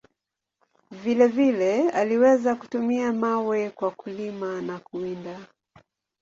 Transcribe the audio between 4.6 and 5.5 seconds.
na kuwinda.